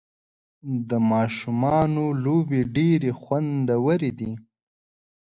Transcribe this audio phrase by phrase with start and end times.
[0.89, 4.31] د ماشومانو لوبې ډېرې خوندورې دي.